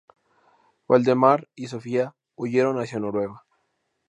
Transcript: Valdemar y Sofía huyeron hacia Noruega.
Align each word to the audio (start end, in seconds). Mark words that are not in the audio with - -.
Valdemar 0.87 1.47
y 1.53 1.67
Sofía 1.67 2.15
huyeron 2.35 2.79
hacia 2.79 2.97
Noruega. 2.99 3.45